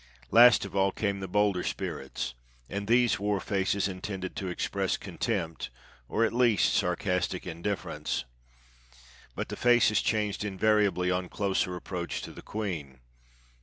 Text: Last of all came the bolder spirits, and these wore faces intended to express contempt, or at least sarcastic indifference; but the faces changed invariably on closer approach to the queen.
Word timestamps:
Last 0.31 0.65
of 0.65 0.75
all 0.75 0.91
came 0.91 1.19
the 1.19 1.27
bolder 1.27 1.61
spirits, 1.61 2.33
and 2.67 2.87
these 2.87 3.19
wore 3.19 3.39
faces 3.39 3.87
intended 3.87 4.35
to 4.37 4.47
express 4.47 4.97
contempt, 4.97 5.69
or 6.09 6.25
at 6.25 6.33
least 6.33 6.73
sarcastic 6.73 7.45
indifference; 7.45 8.25
but 9.35 9.49
the 9.49 9.55
faces 9.55 10.01
changed 10.01 10.43
invariably 10.43 11.11
on 11.11 11.29
closer 11.29 11.75
approach 11.75 12.23
to 12.23 12.31
the 12.31 12.41
queen. 12.41 12.99